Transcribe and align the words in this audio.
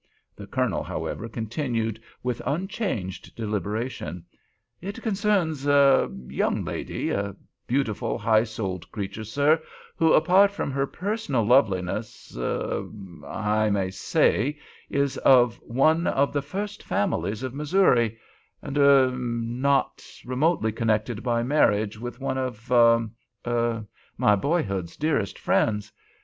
The 0.35 0.47
Colonel, 0.47 0.81
however, 0.81 1.29
continued, 1.29 2.01
with 2.23 2.41
unchanged 2.43 3.35
deliberation: 3.35 4.25
"It 4.81 4.99
concerns—er—a 5.03 6.09
young 6.27 6.65
lady—a 6.65 7.35
beautiful, 7.67 8.17
high 8.17 8.45
souled 8.45 8.91
creature, 8.91 9.23
sir, 9.23 9.61
who, 9.97 10.13
apart 10.13 10.49
from 10.49 10.71
her 10.71 10.87
personal 10.87 11.43
loveliness— 11.43 12.35
er—er—I 12.35 13.69
may 13.69 13.91
say 13.91 14.57
is 14.89 15.17
of 15.19 15.57
one 15.61 16.07
of 16.07 16.33
the 16.33 16.41
first 16.41 16.81
families 16.81 17.43
of 17.43 17.53
Missouri, 17.53 18.17
and— 18.63 18.79
er—not—remotely 18.79 20.71
connected 20.71 21.21
by 21.21 21.43
marriage 21.43 21.99
with 21.99 22.19
one 22.19 22.39
of—er—er—my 22.39 24.35
boyhood's 24.35 24.97
dearest 24.97 25.37
friends. 25.37 25.91